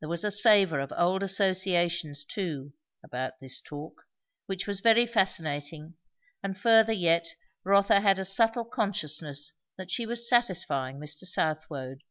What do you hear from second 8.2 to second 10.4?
subtle consciousness that she was